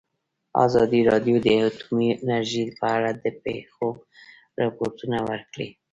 ازادي 0.65 1.01
راډیو 1.11 1.35
د 1.41 1.47
اټومي 1.67 2.09
انرژي 2.23 2.63
په 2.79 2.85
اړه 2.95 3.09
د 3.23 3.25
پېښو 3.43 3.87
رپوټونه 4.63 5.17
ورکړي. 5.29 5.67